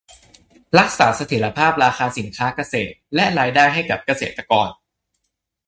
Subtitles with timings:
[0.79, 4.69] รักษาเสถียรภาพราคาสินค้าเกษตรและรายได้ให้กับเกษตรกร